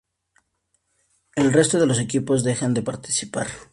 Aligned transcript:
El 1.35 1.53
resto 1.53 1.79
de 1.79 1.85
los 1.85 1.99
equipos 1.99 2.43
dejan 2.43 2.73
de 2.73 2.81
participar. 2.81 3.45